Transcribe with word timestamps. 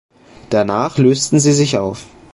Danach 0.49 0.97
lösten 0.97 1.39
sie 1.39 1.53
sich 1.53 1.77
auf. 1.77 2.07